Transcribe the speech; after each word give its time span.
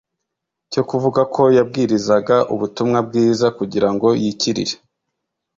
cyo 0.71 0.81
kuvuga 0.89 1.21
ko 1.33 1.43
yabwirizaga 1.57 2.37
ubutumwa 2.53 2.99
bwiza 3.07 3.47
kugira 3.57 3.89
ngo 3.93 4.07
yikirire. 4.21 4.75